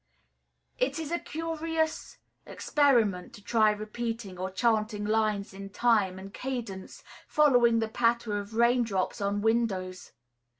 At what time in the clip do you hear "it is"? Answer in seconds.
0.79-1.11